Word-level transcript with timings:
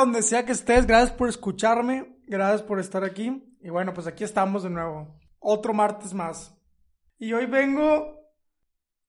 donde 0.00 0.22
sea 0.22 0.44
que 0.44 0.52
estés, 0.52 0.86
gracias 0.86 1.12
por 1.12 1.28
escucharme, 1.28 2.18
gracias 2.26 2.62
por 2.62 2.80
estar 2.80 3.04
aquí. 3.04 3.56
Y 3.60 3.68
bueno, 3.70 3.94
pues 3.94 4.06
aquí 4.06 4.24
estamos 4.24 4.62
de 4.62 4.70
nuevo, 4.70 5.18
otro 5.38 5.72
martes 5.72 6.14
más. 6.14 6.56
Y 7.18 7.32
hoy 7.32 7.46
vengo 7.46 8.18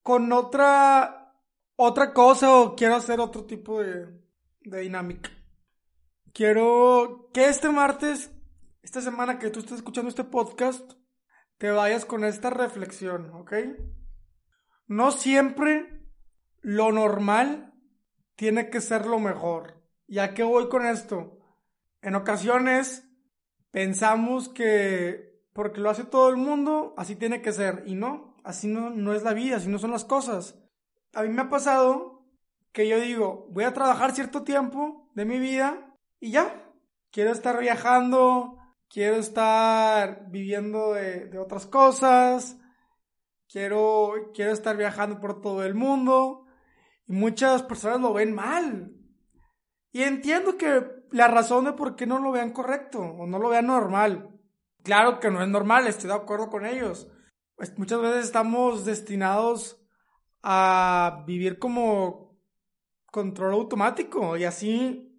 con 0.03 0.31
otra, 0.31 1.33
otra 1.75 2.13
cosa 2.13 2.53
o 2.55 2.75
quiero 2.75 2.95
hacer 2.95 3.19
otro 3.19 3.45
tipo 3.45 3.81
de, 3.81 4.07
de 4.61 4.79
dinámica. 4.81 5.29
Quiero 6.33 7.29
que 7.33 7.47
este 7.47 7.69
martes, 7.69 8.31
esta 8.83 9.01
semana 9.01 9.39
que 9.39 9.49
tú 9.49 9.59
estés 9.59 9.77
escuchando 9.77 10.09
este 10.09 10.23
podcast, 10.23 10.93
te 11.57 11.71
vayas 11.71 12.05
con 12.05 12.23
esta 12.25 12.49
reflexión, 12.49 13.31
¿ok? 13.33 13.53
No 14.87 15.11
siempre 15.11 16.05
lo 16.61 16.91
normal 16.91 17.73
tiene 18.35 18.69
que 18.69 18.81
ser 18.81 19.05
lo 19.05 19.19
mejor. 19.19 19.80
¿Y 20.11 20.19
a 20.19 20.33
qué 20.33 20.43
voy 20.43 20.67
con 20.67 20.85
esto? 20.85 21.39
En 22.01 22.15
ocasiones 22.15 23.07
pensamos 23.71 24.49
que 24.49 25.39
porque 25.53 25.79
lo 25.79 25.89
hace 25.89 26.03
todo 26.03 26.29
el 26.29 26.35
mundo, 26.35 26.93
así 26.97 27.15
tiene 27.15 27.41
que 27.41 27.53
ser. 27.53 27.83
Y 27.85 27.95
no, 27.95 28.35
así 28.43 28.67
no, 28.67 28.89
no 28.89 29.13
es 29.13 29.23
la 29.23 29.33
vida, 29.33 29.55
así 29.55 29.69
no 29.69 29.79
son 29.79 29.91
las 29.91 30.03
cosas. 30.03 30.59
A 31.13 31.23
mí 31.23 31.29
me 31.29 31.43
ha 31.43 31.49
pasado 31.49 32.25
que 32.73 32.89
yo 32.89 32.99
digo, 32.99 33.47
voy 33.51 33.63
a 33.63 33.73
trabajar 33.73 34.11
cierto 34.11 34.43
tiempo 34.43 35.09
de 35.15 35.23
mi 35.23 35.39
vida 35.39 35.95
y 36.19 36.31
ya. 36.31 36.61
Quiero 37.09 37.31
estar 37.31 37.57
viajando, 37.57 38.57
quiero 38.89 39.15
estar 39.15 40.29
viviendo 40.29 40.91
de, 40.91 41.39
otras 41.39 41.65
cosas, 41.67 42.57
quiero, 43.47 44.31
quiero 44.33 44.51
estar 44.51 44.75
viajando 44.75 45.21
por 45.21 45.39
todo 45.39 45.63
el 45.63 45.73
mundo. 45.73 46.47
Y 47.07 47.13
muchas 47.13 47.63
personas 47.63 48.01
lo 48.01 48.11
ven 48.11 48.35
mal. 48.35 48.97
Y 49.91 50.03
entiendo 50.03 50.57
que 50.57 51.05
la 51.11 51.27
razón 51.27 51.65
de 51.65 51.73
por 51.73 51.95
qué 51.95 52.05
no 52.05 52.19
lo 52.19 52.31
vean 52.31 52.51
correcto 52.51 52.99
o 52.99 53.27
no 53.27 53.39
lo 53.39 53.49
vean 53.49 53.67
normal. 53.67 54.29
Claro 54.83 55.19
que 55.19 55.29
no 55.29 55.43
es 55.43 55.49
normal, 55.49 55.87
estoy 55.87 56.07
de 56.07 56.15
acuerdo 56.15 56.49
con 56.49 56.65
ellos. 56.65 57.07
Pues 57.55 57.77
muchas 57.77 58.01
veces 58.01 58.25
estamos 58.25 58.85
destinados 58.85 59.81
a 60.41 61.23
vivir 61.27 61.59
como 61.59 62.39
control 63.05 63.53
automático 63.53 64.37
y 64.37 64.45
así 64.45 65.11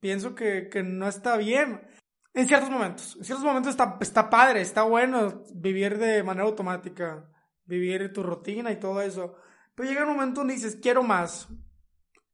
pienso 0.00 0.34
que, 0.34 0.68
que 0.68 0.82
no 0.82 1.08
está 1.08 1.36
bien. 1.36 1.88
En 2.34 2.46
ciertos 2.46 2.68
momentos, 2.68 3.16
en 3.16 3.24
ciertos 3.24 3.46
momentos 3.46 3.70
está, 3.70 3.96
está 4.00 4.28
padre, 4.28 4.60
está 4.60 4.82
bueno 4.82 5.42
vivir 5.54 5.96
de 5.96 6.22
manera 6.22 6.44
automática, 6.44 7.30
vivir 7.64 8.12
tu 8.12 8.22
rutina 8.22 8.70
y 8.72 8.78
todo 8.78 9.00
eso. 9.00 9.36
Pero 9.74 9.88
llega 9.88 10.02
un 10.04 10.12
momento 10.16 10.40
donde 10.40 10.54
dices, 10.54 10.76
quiero 10.82 11.02
más. 11.02 11.48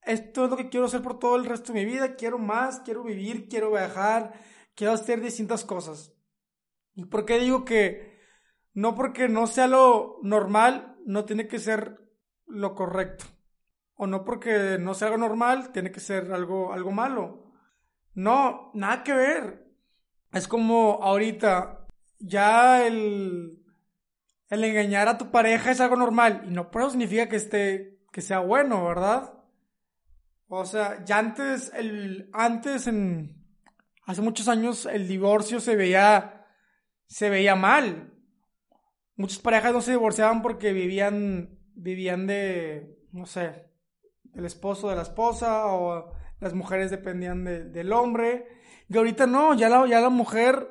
Esto 0.04 0.44
es 0.44 0.50
lo 0.50 0.56
que 0.56 0.68
quiero 0.68 0.86
hacer 0.86 1.02
por 1.02 1.18
todo 1.18 1.36
el 1.36 1.44
resto 1.44 1.72
de 1.72 1.80
mi 1.80 1.84
vida. 1.84 2.16
Quiero 2.16 2.38
más, 2.38 2.80
quiero 2.80 3.04
vivir, 3.04 3.48
quiero 3.48 3.70
viajar, 3.70 4.32
quiero 4.74 4.92
hacer 4.92 5.20
distintas 5.20 5.64
cosas. 5.64 6.12
¿Y 6.94 7.04
por 7.04 7.24
qué 7.24 7.38
digo 7.38 7.64
que 7.64 8.20
no 8.74 8.94
porque 8.94 9.28
no 9.28 9.46
sea 9.46 9.68
lo 9.68 10.18
normal, 10.22 10.96
no 11.06 11.24
tiene 11.24 11.46
que 11.46 11.58
ser 11.58 12.00
lo 12.46 12.74
correcto? 12.74 13.24
O 13.94 14.06
no 14.06 14.24
porque 14.24 14.78
no 14.80 14.94
sea 14.94 15.08
algo 15.08 15.18
normal, 15.18 15.70
tiene 15.72 15.92
que 15.92 16.00
ser 16.00 16.32
algo, 16.32 16.72
algo 16.72 16.90
malo. 16.90 17.52
No, 18.14 18.72
nada 18.74 19.04
que 19.04 19.12
ver. 19.12 19.72
Es 20.32 20.48
como 20.48 20.98
ahorita, 21.02 21.86
ya 22.18 22.86
el, 22.86 23.62
el 24.48 24.64
engañar 24.64 25.08
a 25.08 25.18
tu 25.18 25.30
pareja 25.30 25.70
es 25.70 25.80
algo 25.80 25.96
normal. 25.96 26.42
Y 26.46 26.50
no 26.50 26.70
por 26.70 26.82
eso 26.82 26.90
significa 26.90 27.28
que 27.28 27.36
esté, 27.36 28.00
que 28.10 28.20
sea 28.20 28.40
bueno, 28.40 28.84
¿verdad? 28.84 29.41
O 30.54 30.66
sea, 30.66 31.02
ya 31.06 31.16
antes, 31.16 31.72
el, 31.74 32.28
antes 32.34 32.86
en, 32.86 33.42
hace 34.04 34.20
muchos 34.20 34.48
años 34.48 34.84
el 34.84 35.08
divorcio 35.08 35.60
se 35.60 35.76
veía, 35.76 36.44
se 37.06 37.30
veía 37.30 37.56
mal. 37.56 38.12
Muchas 39.16 39.38
parejas 39.38 39.72
no 39.72 39.80
se 39.80 39.92
divorciaban 39.92 40.42
porque 40.42 40.74
vivían, 40.74 41.58
vivían 41.74 42.26
de, 42.26 42.98
no 43.12 43.24
sé, 43.24 43.70
el 44.34 44.44
esposo 44.44 44.90
de 44.90 44.96
la 44.96 45.02
esposa 45.02 45.68
o 45.68 46.12
las 46.38 46.52
mujeres 46.52 46.90
dependían 46.90 47.44
de, 47.44 47.64
del 47.70 47.90
hombre. 47.90 48.46
Y 48.90 48.98
ahorita 48.98 49.26
no, 49.26 49.54
ya 49.54 49.70
la, 49.70 49.86
ya 49.86 50.02
la 50.02 50.10
mujer 50.10 50.68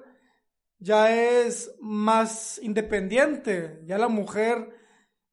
ya 0.77 1.11
es 1.11 1.73
más 1.81 2.59
independiente. 2.61 3.81
Ya 3.85 3.97
la 3.97 4.09
mujer 4.09 4.75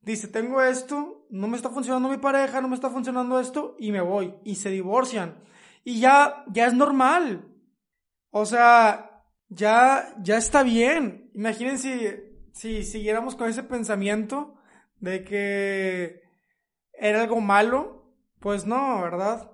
dice, 0.00 0.26
tengo 0.26 0.62
esto, 0.62 1.17
no 1.30 1.48
me 1.48 1.56
está 1.56 1.70
funcionando 1.70 2.08
mi 2.08 2.18
pareja, 2.18 2.60
no 2.60 2.68
me 2.68 2.74
está 2.74 2.90
funcionando 2.90 3.38
esto, 3.40 3.76
y 3.78 3.92
me 3.92 4.00
voy. 4.00 4.34
Y 4.44 4.56
se 4.56 4.70
divorcian. 4.70 5.42
Y 5.84 6.00
ya, 6.00 6.44
ya 6.48 6.66
es 6.66 6.74
normal. 6.74 7.48
O 8.30 8.46
sea, 8.46 9.24
ya, 9.48 10.14
ya 10.20 10.36
está 10.36 10.62
bien. 10.62 11.30
Imagínense 11.34 12.40
si, 12.52 12.82
si 12.82 12.84
siguiéramos 12.84 13.36
con 13.36 13.48
ese 13.48 13.62
pensamiento 13.62 14.54
de 14.96 15.24
que 15.24 16.22
era 16.92 17.22
algo 17.22 17.40
malo. 17.40 18.14
Pues 18.40 18.66
no, 18.66 19.02
¿verdad? 19.02 19.50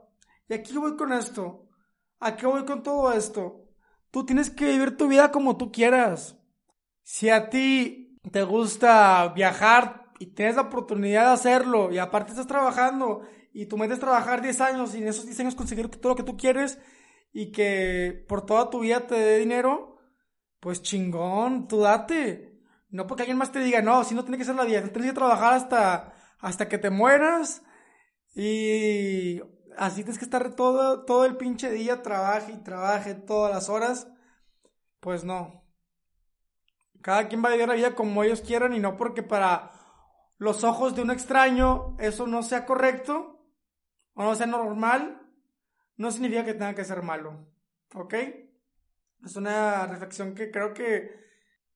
Y 0.48 0.54
aquí 0.54 0.76
voy 0.76 0.96
con 0.96 1.12
esto. 1.12 1.68
¿A 2.20 2.36
qué 2.36 2.46
voy 2.46 2.64
con 2.64 2.82
todo 2.82 3.12
esto? 3.12 3.68
Tú 4.10 4.24
tienes 4.24 4.50
que 4.50 4.66
vivir 4.66 4.96
tu 4.96 5.08
vida 5.08 5.30
como 5.30 5.56
tú 5.56 5.72
quieras. 5.72 6.38
Si 7.02 7.30
a 7.30 7.50
ti 7.50 8.18
te 8.30 8.42
gusta 8.42 9.28
viajar 9.34 10.03
y 10.18 10.26
tienes 10.26 10.56
la 10.56 10.62
oportunidad 10.62 11.26
de 11.26 11.32
hacerlo 11.32 11.92
y 11.92 11.98
aparte 11.98 12.32
estás 12.32 12.46
trabajando 12.46 13.22
y 13.52 13.66
tú 13.66 13.78
metes 13.78 14.00
trabajar 14.00 14.42
10 14.42 14.60
años 14.60 14.94
y 14.94 14.98
en 14.98 15.08
esos 15.08 15.26
10 15.26 15.40
años 15.40 15.54
conseguir 15.54 15.88
todo 15.88 16.10
lo 16.10 16.16
que 16.16 16.22
tú 16.22 16.36
quieres 16.36 16.78
y 17.32 17.52
que 17.52 18.24
por 18.28 18.46
toda 18.46 18.70
tu 18.70 18.80
vida 18.80 19.06
te 19.06 19.16
dé 19.16 19.38
dinero, 19.38 19.98
pues 20.60 20.82
chingón, 20.82 21.68
tú 21.68 21.80
date. 21.80 22.60
No 22.90 23.06
porque 23.06 23.22
alguien 23.22 23.38
más 23.38 23.50
te 23.50 23.58
diga, 23.58 23.82
no, 23.82 24.04
si 24.04 24.14
no 24.14 24.22
tiene 24.22 24.38
que 24.38 24.44
ser 24.44 24.54
la 24.54 24.64
vida, 24.64 24.82
tienes 24.82 25.10
que 25.10 25.14
trabajar 25.14 25.54
hasta, 25.54 26.14
hasta 26.38 26.68
que 26.68 26.78
te 26.78 26.90
mueras 26.90 27.62
y 28.34 29.40
así 29.76 30.02
tienes 30.02 30.18
que 30.18 30.24
estar 30.24 30.54
todo, 30.54 31.04
todo 31.04 31.24
el 31.24 31.36
pinche 31.36 31.70
día, 31.70 32.02
trabaje 32.02 32.52
y 32.52 32.62
trabaje 32.62 33.14
todas 33.14 33.52
las 33.52 33.68
horas. 33.68 34.08
Pues 35.00 35.24
no. 35.24 35.64
Cada 37.02 37.28
quien 37.28 37.44
va 37.44 37.48
a 37.48 37.52
vivir 37.52 37.68
la 37.68 37.74
vida 37.74 37.94
como 37.94 38.22
ellos 38.22 38.40
quieran 38.40 38.72
y 38.74 38.78
no 38.78 38.96
porque 38.96 39.22
para 39.22 39.72
los 40.38 40.64
ojos 40.64 40.94
de 40.94 41.02
un 41.02 41.10
extraño 41.10 41.96
eso 41.98 42.26
no 42.26 42.42
sea 42.42 42.66
correcto 42.66 43.46
o 44.14 44.22
no 44.22 44.34
sea 44.34 44.46
normal, 44.46 45.20
no 45.96 46.10
significa 46.10 46.44
que 46.44 46.54
tenga 46.54 46.74
que 46.74 46.84
ser 46.84 47.02
malo. 47.02 47.46
¿Ok? 47.94 48.14
Es 49.24 49.36
una 49.36 49.86
reflexión 49.86 50.34
que 50.34 50.50
creo 50.50 50.74
que 50.74 51.24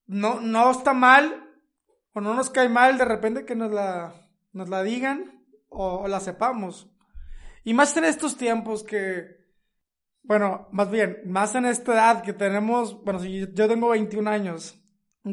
no, 0.07 0.41
no 0.41 0.71
está 0.71 0.93
mal 0.93 1.49
o 2.13 2.21
no 2.21 2.35
nos 2.35 2.51
cae 2.51 2.69
mal 2.69 2.99
de 2.99 3.05
repente 3.05 3.45
que 3.45 3.55
nos 3.55 3.71
la, 3.71 4.29
nos 4.53 4.69
la 4.69 4.83
digan 4.83 5.45
o, 5.69 6.09
la 6.09 6.21
sepamos. 6.21 6.91
Y 7.65 7.75
más 7.75 7.97
en 7.97 8.05
estos 8.05 8.37
tiempos 8.37 8.83
que, 8.83 9.47
bueno, 10.23 10.69
más 10.73 10.91
bien, 10.91 11.21
más 11.27 11.55
en 11.55 11.67
esta 11.67 11.93
edad 11.93 12.23
que 12.23 12.33
tenemos, 12.33 13.03
bueno, 13.05 13.21
si 13.21 13.41
yo 13.53 13.69
tengo 13.69 13.91
21 13.91 14.31
años, 14.31 14.81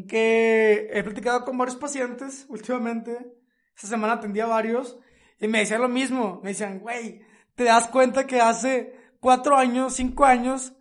que 0.08 0.90
he 0.92 1.02
platicado 1.02 1.44
con 1.44 1.56
varios 1.56 1.76
pacientes 1.76 2.46
últimamente, 2.48 3.32
esta 3.74 3.88
semana 3.88 4.14
atendí 4.14 4.40
a 4.40 4.46
varios, 4.46 4.98
y 5.38 5.48
me 5.48 5.60
decían 5.60 5.82
lo 5.82 5.88
mismo, 5.88 6.40
me 6.42 6.50
decían, 6.50 6.80
güey, 6.80 7.22
te 7.54 7.64
das 7.64 7.88
cuenta 7.88 8.26
que 8.26 8.40
hace 8.40 8.94
cuatro 9.20 9.56
años, 9.56 9.94
cinco 9.94 10.24
años, 10.24 10.74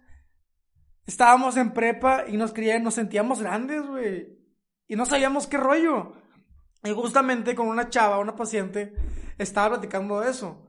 estábamos 1.05 1.57
en 1.57 1.73
prepa 1.73 2.25
y 2.27 2.37
nos 2.37 2.53
creían, 2.53 2.83
nos 2.83 2.95
sentíamos 2.95 3.41
grandes, 3.41 3.85
güey, 3.85 4.37
y 4.87 4.95
no 4.95 5.05
sabíamos 5.05 5.47
qué 5.47 5.57
rollo. 5.57 6.13
Y 6.83 6.91
justamente 6.91 7.55
con 7.55 7.67
una 7.67 7.89
chava, 7.89 8.19
una 8.19 8.35
paciente, 8.35 8.93
estaba 9.39 9.75
platicando 9.75 10.19
de 10.19 10.29
eso. 10.29 10.67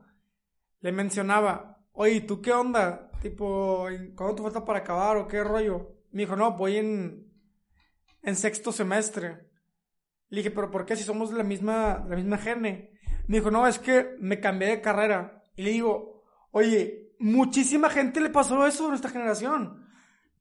Le 0.79 0.91
mencionaba, 0.91 1.83
oye, 1.91 2.21
¿tú 2.21 2.41
qué 2.41 2.51
onda? 2.51 3.11
Tipo, 3.21 3.87
¿cuándo 4.15 4.35
te 4.35 4.41
falta 4.41 4.65
para 4.65 4.79
acabar 4.79 5.17
o 5.17 5.27
qué 5.27 5.43
rollo? 5.43 5.95
Me 6.11 6.23
dijo, 6.23 6.35
no, 6.35 6.53
voy 6.53 6.77
en, 6.77 7.26
en 8.27 8.35
sexto 8.35 8.73
semestre. 8.73 9.47
Le 10.27 10.39
dije, 10.39 10.51
¿pero 10.51 10.69
por 10.69 10.85
qué 10.85 10.97
si 10.97 11.03
somos 11.03 11.31
la 11.31 11.45
misma, 11.45 12.05
la 12.09 12.17
misma 12.17 12.37
gene? 12.37 12.91
Me 13.25 13.37
dijo, 13.37 13.51
no, 13.51 13.65
es 13.65 13.79
que 13.79 14.17
me 14.19 14.41
cambié 14.41 14.67
de 14.67 14.81
carrera. 14.81 15.45
Y 15.55 15.63
le 15.63 15.71
digo, 15.71 16.25
oye, 16.51 17.13
muchísima 17.19 17.89
gente 17.89 18.19
le 18.19 18.29
pasó 18.29 18.67
eso 18.67 18.85
a 18.85 18.89
nuestra 18.89 19.11
generación. 19.11 19.87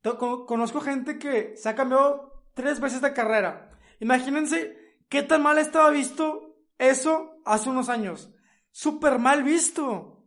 Conozco 0.03 0.81
gente 0.81 1.17
que 1.17 1.57
se 1.57 1.69
ha 1.69 1.77
cambiado 1.77 2.43
tres 2.55 2.81
veces 2.81 3.03
de 3.03 3.13
carrera. 3.13 3.71
Imagínense 4.01 4.77
qué 5.09 5.23
tan 5.23 5.43
mal 5.43 5.57
estaba 5.59 5.91
visto 5.91 6.57
eso 6.79 7.41
hace 7.45 7.71
unos 7.71 7.89
años. 7.89 8.35
Súper 8.73 9.21
mal 9.21 9.45
visto. 9.45 10.27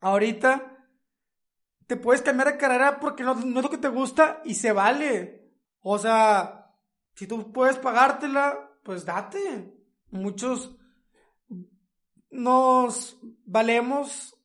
Ahorita 0.00 0.78
te 1.86 1.98
puedes 1.98 2.22
cambiar 2.22 2.52
de 2.52 2.56
carrera 2.56 3.00
porque 3.00 3.22
no, 3.22 3.34
no 3.34 3.60
es 3.60 3.64
lo 3.64 3.70
que 3.70 3.76
te 3.76 3.88
gusta 3.88 4.40
y 4.46 4.54
se 4.54 4.72
vale. 4.72 5.52
O 5.80 5.98
sea, 5.98 6.59
si 7.20 7.26
tú 7.26 7.52
puedes 7.52 7.76
pagártela, 7.76 8.70
pues 8.82 9.04
date. 9.04 9.74
Muchos 10.10 10.74
nos 12.30 13.20
valemos 13.44 14.42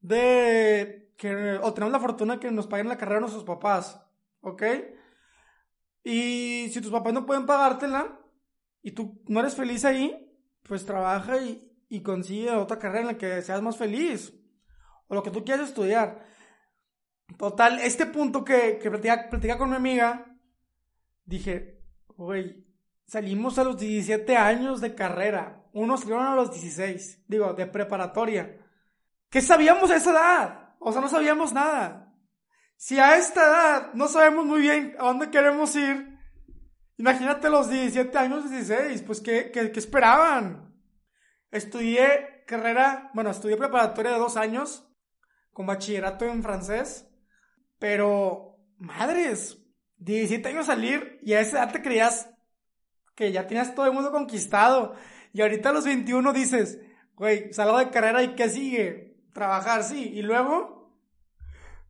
de 0.00 1.12
que, 1.16 1.60
o 1.62 1.72
tenemos 1.72 1.92
la 1.92 2.00
fortuna 2.00 2.40
que 2.40 2.50
nos 2.50 2.66
paguen 2.66 2.88
la 2.88 2.96
carrera 2.98 3.20
nuestros 3.20 3.44
papás, 3.44 4.04
¿ok? 4.40 4.60
Y 6.02 6.68
si 6.72 6.80
tus 6.80 6.90
papás 6.90 7.12
no 7.12 7.26
pueden 7.26 7.46
pagártela 7.46 8.20
y 8.82 8.90
tú 8.90 9.22
no 9.28 9.38
eres 9.38 9.54
feliz 9.54 9.84
ahí, 9.84 10.36
pues 10.64 10.84
trabaja 10.84 11.38
y, 11.40 11.72
y 11.88 12.02
consigue 12.02 12.50
otra 12.50 12.80
carrera 12.80 13.02
en 13.02 13.06
la 13.06 13.18
que 13.18 13.40
seas 13.40 13.62
más 13.62 13.76
feliz. 13.76 14.34
O 15.06 15.14
lo 15.14 15.22
que 15.22 15.30
tú 15.30 15.44
quieras 15.44 15.68
estudiar. 15.68 16.26
Total, 17.38 17.78
este 17.78 18.06
punto 18.06 18.44
que, 18.44 18.80
que 18.82 18.90
platica, 18.90 19.58
con 19.58 19.70
mi 19.70 19.76
amiga, 19.76 20.36
dije, 21.24 21.75
güey, 22.16 22.64
salimos 23.06 23.58
a 23.58 23.64
los 23.64 23.78
17 23.78 24.36
años 24.36 24.80
de 24.80 24.94
carrera. 24.94 25.64
Unos 25.72 26.00
salieron 26.00 26.26
a 26.26 26.34
los 26.34 26.50
16, 26.52 27.24
digo, 27.28 27.52
de 27.54 27.66
preparatoria. 27.66 28.58
¿Qué 29.30 29.40
sabíamos 29.42 29.90
a 29.90 29.96
esa 29.96 30.10
edad? 30.10 30.74
O 30.78 30.92
sea, 30.92 31.00
no 31.00 31.08
sabíamos 31.08 31.52
nada. 31.52 32.14
Si 32.76 32.98
a 32.98 33.16
esta 33.16 33.42
edad 33.42 33.94
no 33.94 34.08
sabemos 34.08 34.44
muy 34.44 34.60
bien 34.60 34.94
a 34.98 35.06
dónde 35.06 35.30
queremos 35.30 35.74
ir, 35.76 36.18
imagínate 36.96 37.50
los 37.50 37.70
17 37.70 38.16
años, 38.18 38.50
16, 38.50 39.02
pues 39.02 39.20
¿qué, 39.20 39.50
qué, 39.50 39.72
qué 39.72 39.78
esperaban? 39.78 40.74
Estudié 41.50 42.44
carrera, 42.46 43.10
bueno, 43.14 43.30
estudié 43.30 43.56
preparatoria 43.56 44.12
de 44.12 44.18
dos 44.18 44.36
años, 44.36 44.86
con 45.52 45.66
bachillerato 45.66 46.26
en 46.26 46.42
francés, 46.42 47.08
pero, 47.78 48.58
madres, 48.78 49.58
17 49.98 50.48
años 50.48 50.66
salir 50.66 51.18
y 51.22 51.32
a 51.32 51.40
esa 51.40 51.58
edad 51.58 51.72
te 51.72 51.82
creías 51.82 52.30
que 53.14 53.32
ya 53.32 53.46
tenías 53.46 53.74
todo 53.74 53.86
el 53.86 53.92
mundo 53.92 54.12
conquistado. 54.12 54.94
Y 55.32 55.40
ahorita 55.40 55.70
a 55.70 55.72
los 55.72 55.84
21 55.84 56.32
dices, 56.32 56.78
güey, 57.16 57.52
salgo 57.52 57.78
de 57.78 57.90
carrera 57.90 58.22
y 58.22 58.34
¿qué 58.34 58.48
sigue? 58.48 59.16
Trabajar, 59.32 59.82
sí. 59.82 60.12
Y 60.14 60.22
luego, 60.22 60.92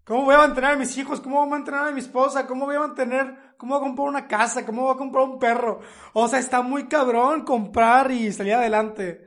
¿cómo 0.04 0.24
voy 0.24 0.34
a 0.36 0.38
mantener 0.38 0.70
a 0.70 0.76
mis 0.76 0.96
hijos? 0.96 1.20
¿Cómo 1.20 1.36
voy 1.36 1.46
a 1.48 1.50
mantener 1.50 1.80
a 1.80 1.90
mi 1.90 2.00
esposa? 2.00 2.46
¿Cómo 2.46 2.64
voy 2.64 2.76
a 2.76 2.80
mantener, 2.80 3.54
cómo 3.58 3.74
voy 3.74 3.84
a 3.84 3.86
comprar 3.88 4.08
una 4.08 4.28
casa? 4.28 4.64
¿Cómo 4.64 4.82
voy 4.82 4.94
a 4.94 4.98
comprar 4.98 5.24
un 5.24 5.38
perro? 5.38 5.80
O 6.12 6.28
sea, 6.28 6.38
está 6.38 6.62
muy 6.62 6.86
cabrón 6.86 7.44
comprar 7.44 8.10
y 8.10 8.32
salir 8.32 8.54
adelante. 8.54 9.26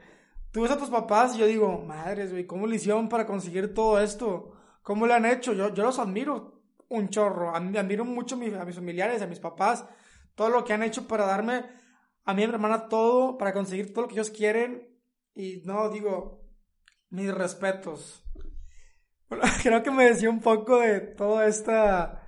Tú 0.51 0.61
ves 0.61 0.71
a 0.71 0.77
tus 0.77 0.89
papás 0.89 1.35
y 1.35 1.39
yo 1.39 1.45
digo, 1.45 1.83
madres, 1.85 2.31
güey, 2.31 2.47
¿cómo 2.47 2.65
le 2.65 2.77
hicieron 2.77 3.07
para 3.07 3.27
conseguir 3.27 3.73
todo 3.73 3.99
esto? 3.99 4.53
¿Cómo 4.81 5.05
le 5.05 5.13
han 5.13 5.25
hecho? 5.25 5.53
Yo, 5.53 5.73
yo 5.73 5.83
los 5.83 5.99
admiro 5.99 6.58
un 6.89 7.09
chorro. 7.09 7.55
Admiro 7.55 8.05
mucho 8.05 8.35
a 8.35 8.65
mis 8.65 8.75
familiares, 8.75 9.21
a 9.21 9.27
mis 9.27 9.39
papás, 9.39 9.85
todo 10.35 10.49
lo 10.49 10.63
que 10.63 10.73
han 10.73 10.83
hecho 10.83 11.07
para 11.07 11.25
darme 11.25 11.65
a 12.25 12.33
mi 12.33 12.43
hermana 12.43 12.89
todo, 12.89 13.37
para 13.37 13.53
conseguir 13.53 13.93
todo 13.93 14.03
lo 14.03 14.07
que 14.07 14.15
ellos 14.15 14.29
quieren. 14.29 14.87
Y 15.33 15.61
no, 15.65 15.89
digo, 15.89 16.43
mis 17.09 17.33
respetos. 17.33 18.23
creo 19.63 19.83
que 19.83 19.91
me 19.91 20.05
decía 20.05 20.29
un 20.29 20.41
poco 20.41 20.79
de 20.79 20.99
toda 20.99 21.45
esta, 21.47 22.27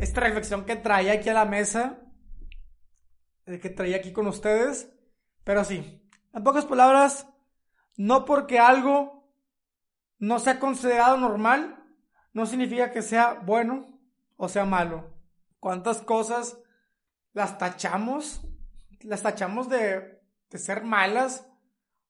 esta 0.00 0.20
reflexión 0.20 0.64
que 0.64 0.76
traía 0.76 1.12
aquí 1.12 1.28
a 1.28 1.34
la 1.34 1.44
mesa, 1.44 2.02
que 3.44 3.70
traía 3.70 3.96
aquí 3.96 4.12
con 4.12 4.26
ustedes. 4.26 4.92
Pero 5.44 5.64
sí, 5.64 6.08
en 6.32 6.42
pocas 6.42 6.64
palabras, 6.64 7.28
no 7.96 8.24
porque 8.24 8.58
algo 8.58 9.32
no 10.18 10.38
sea 10.38 10.58
considerado 10.58 11.16
normal, 11.16 11.85
no 12.36 12.44
significa 12.44 12.90
que 12.90 13.00
sea 13.00 13.32
bueno 13.32 13.98
o 14.36 14.50
sea 14.50 14.66
malo. 14.66 15.10
¿Cuántas 15.58 16.02
cosas 16.02 16.60
las 17.32 17.56
tachamos? 17.56 18.46
Las 19.00 19.22
tachamos 19.22 19.70
de, 19.70 20.20
de 20.50 20.58
ser 20.58 20.84
malas. 20.84 21.48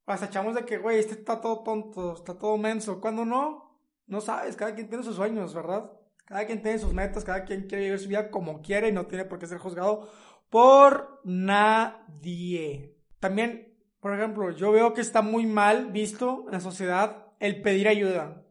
Las 0.05 0.19
tachamos 0.19 0.56
de 0.56 0.64
que, 0.64 0.78
güey, 0.78 0.99
este 0.99 1.14
está 1.14 1.40
todo 1.40 1.62
tonto, 1.62 2.14
está 2.14 2.37
todo 2.37 2.58
menso. 2.58 3.00
Cuando 3.00 3.25
no, 3.25 3.78
no 4.08 4.20
sabes. 4.20 4.56
Cada 4.56 4.75
quien 4.75 4.88
tiene 4.88 5.05
sus 5.05 5.14
sueños, 5.14 5.55
¿verdad? 5.55 5.93
Cada 6.25 6.44
quien 6.44 6.61
tiene 6.61 6.81
sus 6.81 6.93
metas, 6.93 7.23
cada 7.23 7.44
quien 7.44 7.69
quiere 7.69 7.84
vivir 7.84 8.00
su 8.00 8.08
vida 8.08 8.28
como 8.32 8.62
quiere 8.62 8.88
y 8.88 8.93
no 8.93 9.06
tiene 9.06 9.26
por 9.26 9.38
qué 9.38 9.46
ser 9.46 9.58
juzgado 9.58 10.11
por 10.50 11.20
nadie. 11.23 12.96
También, 13.20 13.78
por 14.00 14.12
ejemplo, 14.12 14.50
yo 14.50 14.73
veo 14.73 14.93
que 14.93 15.02
está 15.02 15.23
muy 15.23 15.46
mal 15.46 15.93
visto 15.93 16.46
en 16.46 16.52
la 16.55 16.61
sociedad 16.61 17.28
el 17.38 17.62
pedir 17.62 17.87
ayuda. 17.87 18.43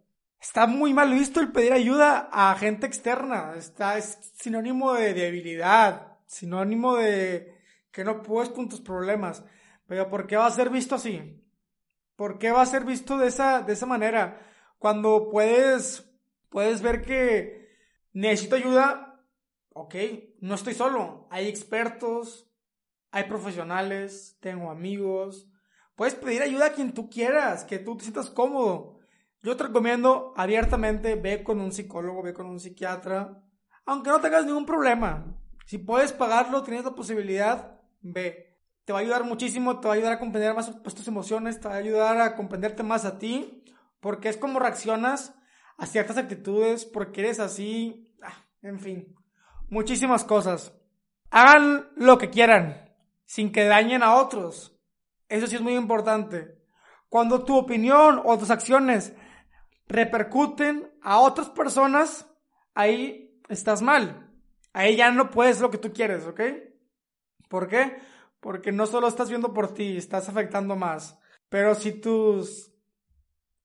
Está 0.46 0.68
muy 0.68 0.94
mal 0.94 1.12
visto 1.12 1.40
el 1.40 1.52
pedir 1.52 1.74
ayuda 1.74 2.30
a 2.32 2.54
gente 2.56 2.86
externa. 2.86 3.56
Está, 3.58 3.98
es 3.98 4.20
sinónimo 4.36 4.94
de 4.94 5.16
debilidad, 5.16 6.20
sinónimo 6.28 6.96
de 6.98 7.58
que 7.92 8.04
no 8.04 8.22
puedes 8.22 8.52
con 8.52 8.70
tus 8.70 8.80
problemas. 8.80 9.44
Pero 9.88 10.08
¿por 10.08 10.28
qué 10.28 10.38
va 10.38 10.46
a 10.46 10.52
ser 10.52 10.70
visto 10.70 10.94
así? 10.94 11.44
¿Por 12.16 12.38
qué 12.38 12.52
va 12.52 12.62
a 12.62 12.68
ser 12.68 12.86
visto 12.86 13.18
de 13.18 13.28
esa, 13.28 13.64
de 13.64 13.74
esa 13.74 13.88
manera? 13.88 14.40
Cuando 14.78 15.32
puedes, 15.32 16.08
puedes 16.50 16.84
ver 16.84 17.02
que 17.02 17.68
necesito 18.14 18.56
ayuda, 18.56 19.26
ok, 19.74 19.96
no 20.42 20.54
estoy 20.54 20.76
solo. 20.76 21.28
Hay 21.32 21.48
expertos, 21.48 22.48
hay 23.10 23.24
profesionales, 23.24 24.38
tengo 24.42 24.70
amigos. 24.70 25.50
Puedes 25.96 26.14
pedir 26.14 26.44
ayuda 26.44 26.68
a 26.68 26.74
quien 26.74 26.94
tú 26.94 27.10
quieras, 27.10 27.64
que 27.64 27.80
tú 27.80 27.98
te 27.98 28.04
sientas 28.04 28.30
cómodo. 28.30 28.95
Yo 29.46 29.56
te 29.56 29.66
recomiendo 29.66 30.34
abiertamente, 30.36 31.14
ve 31.14 31.44
con 31.44 31.62
un 31.62 31.72
psicólogo, 31.72 32.24
ve 32.24 32.34
con 32.34 32.48
un 32.48 32.60
psiquiatra, 32.60 33.44
aunque 33.86 34.10
no 34.10 34.20
tengas 34.20 34.44
ningún 34.44 34.66
problema. 34.66 35.24
Si 35.68 35.78
puedes 35.78 36.12
pagarlo, 36.12 36.64
tienes 36.64 36.84
la 36.84 36.96
posibilidad, 36.96 37.80
ve. 38.02 38.58
Te 38.86 38.92
va 38.92 38.98
a 38.98 39.02
ayudar 39.04 39.24
muchísimo, 39.24 39.80
te 39.80 39.88
va 39.88 39.94
a 39.94 39.98
ayudar 39.98 40.14
a 40.14 40.20
comprender 40.20 40.56
más 40.56 40.72
pues, 40.82 40.96
tus 40.96 41.08
emociones, 41.08 41.60
te 41.60 41.68
va 41.68 41.76
a 41.76 41.78
ayudar 41.78 42.20
a 42.22 42.36
comprenderte 42.36 42.82
más 42.82 43.06
a 43.06 43.20
ti, 43.20 43.64
porque 44.00 44.30
es 44.30 44.38
como 44.38 44.58
reaccionas 44.58 45.36
a 45.78 45.86
ciertas 45.86 46.18
actitudes, 46.18 46.84
porque 46.84 47.22
eres 47.22 47.40
así, 47.40 48.16
ah, 48.24 48.48
en 48.64 48.80
fin, 48.80 49.16
muchísimas 49.70 50.24
cosas. 50.24 50.74
Hagan 51.30 51.92
lo 51.98 52.18
que 52.18 52.32
quieran, 52.32 52.96
sin 53.26 53.52
que 53.52 53.66
dañen 53.66 54.02
a 54.02 54.16
otros. 54.16 54.76
Eso 55.30 55.46
sí 55.46 55.56
es 55.56 55.62
muy 55.62 55.76
importante. 55.76 56.58
Cuando 57.10 57.46
tu 57.46 57.56
opinión 57.56 58.24
o 58.26 58.40
tus 58.40 58.50
acciones 58.50 59.14
repercuten 59.88 60.92
a 61.02 61.20
otras 61.20 61.50
personas, 61.50 62.28
ahí 62.74 63.40
estás 63.50 63.82
mal. 63.82 64.32
Ahí 64.74 64.98
ya 64.98 65.12
no 65.12 65.32
puedes 65.32 65.62
lo 65.62 65.72
que 65.72 65.78
tú 65.78 65.94
quieres, 65.94 66.26
¿ok? 66.26 66.42
¿Por 67.48 67.68
qué? 67.68 67.98
Porque 68.40 68.72
no 68.72 68.86
solo 68.86 69.08
estás 69.08 69.30
viendo 69.30 69.54
por 69.54 69.74
ti, 69.74 69.98
estás 69.98 70.28
afectando 70.28 70.76
más. 70.76 71.18
Pero 71.50 71.76
si 71.76 71.94
tus 71.94 72.72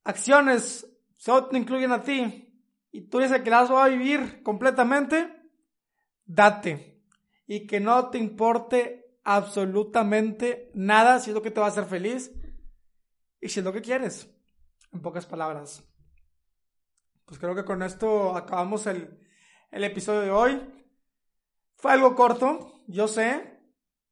acciones 0.04 0.86
solo 1.16 1.46
te 1.46 1.58
incluyen 1.58 1.92
a 1.92 2.02
ti 2.02 2.54
y 2.92 3.02
tú 3.02 3.18
eres 3.18 3.32
el 3.32 3.42
que 3.42 3.50
las 3.50 3.70
va 3.70 3.84
a 3.84 3.88
vivir 3.88 4.42
completamente, 4.42 5.50
date. 6.24 7.02
Y 7.46 7.66
que 7.66 7.80
no 7.80 8.10
te 8.10 8.18
importe 8.18 9.18
absolutamente 9.24 10.70
nada 10.74 11.18
si 11.18 11.30
es 11.30 11.34
lo 11.34 11.42
que 11.42 11.50
te 11.50 11.60
va 11.60 11.66
a 11.66 11.70
hacer 11.70 11.86
feliz 11.86 12.32
y 13.40 13.48
si 13.48 13.58
es 13.58 13.64
lo 13.64 13.72
que 13.72 13.82
quieres. 13.82 14.30
En 14.92 15.02
pocas 15.02 15.26
palabras 15.26 15.89
pues 17.30 17.38
creo 17.38 17.54
que 17.54 17.64
con 17.64 17.80
esto 17.84 18.36
acabamos 18.36 18.88
el, 18.88 19.16
el 19.70 19.84
episodio 19.84 20.22
de 20.22 20.32
hoy. 20.32 20.60
Fue 21.76 21.92
algo 21.92 22.16
corto, 22.16 22.82
yo 22.88 23.06
sé, 23.06 23.56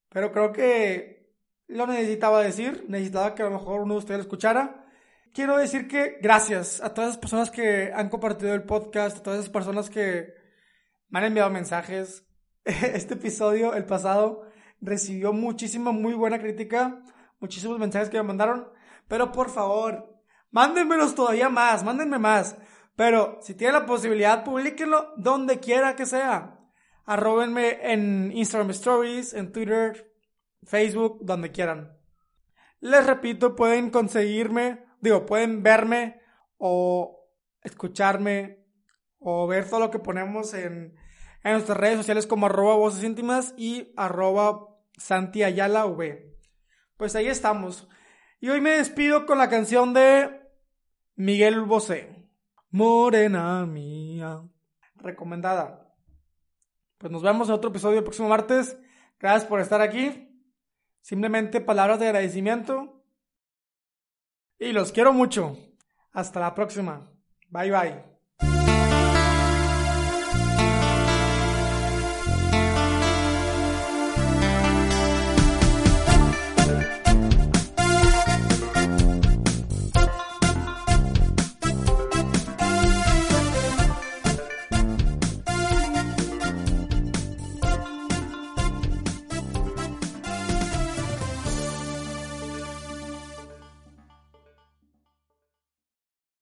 pero 0.09 0.31
creo 0.31 0.53
que 0.53 1.35
lo 1.67 1.89
necesitaba 1.89 2.41
decir, 2.41 2.85
necesitaba 2.87 3.35
que 3.35 3.43
a 3.43 3.47
lo 3.47 3.59
mejor 3.59 3.81
uno 3.81 3.95
de 3.95 3.99
ustedes 3.99 4.19
lo 4.19 4.23
escuchara. 4.23 4.87
Quiero 5.35 5.57
decir 5.57 5.89
que 5.89 6.19
gracias 6.23 6.81
a 6.81 6.95
todas 6.95 7.11
las 7.11 7.19
personas 7.19 7.51
que 7.51 7.91
han 7.93 8.09
compartido 8.09 8.55
el 8.55 8.63
podcast, 8.63 9.19
a 9.19 9.23
todas 9.25 9.41
esas 9.41 9.51
personas 9.51 9.91
que 9.91 10.35
me 11.09 11.19
han 11.19 11.25
enviado 11.25 11.51
mensajes. 11.51 12.25
Este 12.65 13.15
episodio, 13.15 13.75
el 13.75 13.85
pasado, 13.85 14.49
recibió 14.81 15.33
muchísima, 15.33 15.91
muy 15.91 16.15
buena 16.15 16.39
crítica, 16.39 17.03
muchísimos 17.41 17.81
mensajes 17.81 18.11
que 18.11 18.19
me 18.19 18.29
mandaron, 18.29 18.69
pero 19.09 19.33
por 19.33 19.51
favor, 19.51 20.23
mándenmelos 20.53 21.17
todavía 21.17 21.49
más, 21.49 21.83
mándenme 21.83 22.21
más. 22.21 22.57
Pero 22.99 23.39
si 23.43 23.55
tiene 23.55 23.75
la 23.75 23.87
posibilidad, 23.87 24.43
publíquenlo 24.43 25.13
donde 25.17 25.61
quiera 25.61 25.95
que 25.95 26.05
sea. 26.05 26.59
Arrobenme 27.05 27.93
en 27.93 28.33
Instagram 28.35 28.71
Stories, 28.71 29.35
en 29.35 29.53
Twitter, 29.53 30.13
Facebook, 30.65 31.21
donde 31.23 31.53
quieran. 31.53 31.97
Les 32.81 33.07
repito, 33.07 33.55
pueden 33.55 33.91
conseguirme, 33.91 34.85
digo, 35.01 35.27
pueden 35.27 35.63
verme 35.63 36.21
o 36.57 37.31
escucharme 37.63 38.67
o 39.21 39.47
ver 39.47 39.71
todo 39.71 39.79
lo 39.79 39.91
que 39.93 40.01
ponemos 40.01 40.53
en, 40.53 40.97
en 41.45 41.53
nuestras 41.53 41.79
redes 41.79 41.99
sociales 41.99 42.27
como 42.27 42.47
arroba 42.47 42.75
voces 42.75 43.05
íntimas 43.05 43.55
y 43.57 43.93
arroba 43.97 44.77
Santi 44.97 45.45
Ayala 45.45 45.87
V. 45.87 46.37
Pues 46.97 47.15
ahí 47.15 47.29
estamos. 47.29 47.89
Y 48.41 48.49
hoy 48.49 48.61
me 48.61 48.71
despido 48.71 49.25
con 49.25 49.39
la 49.39 49.49
canción 49.49 49.95
de 49.95 50.41
Miguel 51.15 51.61
Bosé. 51.61 52.18
Morena 52.71 53.65
mía. 53.67 54.43
Recomendada. 54.97 55.95
Pues 56.99 57.13
nos 57.13 57.23
vemos 57.23 57.49
en 57.49 57.55
otro 57.55 57.71
episodio 57.71 57.99
el 57.99 58.05
próximo 58.05 58.29
martes. 58.29 58.79
Gracias 59.19 59.49
por 59.49 59.61
estar 59.61 59.81
aquí. 59.81 60.29
Simplemente 61.01 61.61
palabras 61.61 62.01
de 62.01 62.07
agradecimiento. 62.07 63.05
Y 64.59 64.73
los 64.73 64.93
quiero 64.93 65.13
mucho. 65.13 65.57
Hasta 66.13 66.41
la 66.41 66.55
próxima. 66.55 67.11
Bye 67.49 67.71
bye. 67.71 68.18